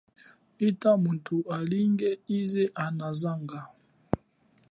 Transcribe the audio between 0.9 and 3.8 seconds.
muthu alinge ize anazanga.